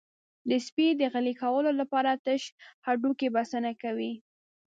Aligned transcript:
د 0.49 0.51
سپي 0.65 0.87
د 0.99 1.01
غلي 1.13 1.33
کولو 1.41 1.71
لپاره 1.81 2.11
تش 2.25 2.41
هډوکی 2.85 3.27
بسنه 3.35 3.71
کوي. 3.81 4.13